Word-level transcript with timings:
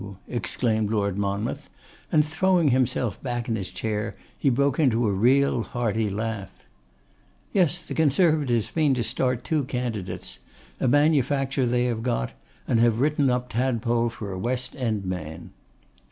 exclaimed 0.27 0.89
Lord 0.89 1.19
Monmouth, 1.19 1.69
and 2.11 2.25
throwing 2.25 2.69
himself 2.69 3.21
back 3.21 3.47
in 3.47 3.55
his 3.55 3.69
chair, 3.69 4.15
he 4.35 4.49
broke 4.49 4.79
into 4.79 5.05
a 5.07 5.11
real, 5.13 5.61
hearty 5.61 6.09
laugh. 6.09 6.51
'Yes; 7.53 7.87
the 7.87 7.93
Conservatives 7.93 8.75
mean 8.75 8.95
to 8.95 9.03
start 9.03 9.43
two 9.43 9.63
candidates; 9.63 10.39
a 10.79 10.87
manufacturer 10.87 11.67
they 11.67 11.85
have 11.85 12.01
got, 12.01 12.31
and 12.67 12.79
they 12.79 12.83
have 12.85 12.99
written 12.99 13.29
up 13.29 13.49
to 13.49 13.57
Tadpole 13.57 14.09
for 14.09 14.31
a 14.31 14.39
"West 14.39 14.75
end 14.75 15.05
man." 15.05 15.51